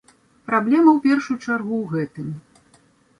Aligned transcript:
Праблема, 0.51 0.93
у 0.99 1.01
першую 1.03 1.35
чаргу, 1.45 1.75
у 1.89 1.91
гэтым. 1.93 2.33